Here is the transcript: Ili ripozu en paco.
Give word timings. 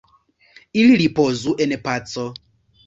Ili 0.85 0.97
ripozu 1.03 1.57
en 1.69 1.77
paco. 1.87 2.29